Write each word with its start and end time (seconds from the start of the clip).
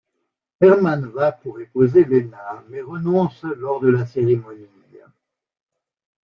Herman 0.59 1.09
va 1.15 1.31
pour 1.31 1.59
épouser 1.61 2.05
Lena 2.05 2.63
mais 2.69 2.81
renonce 2.81 3.43
lors 3.43 3.79
de 3.79 3.89
la 3.89 4.03
cérémonie. 4.07 4.65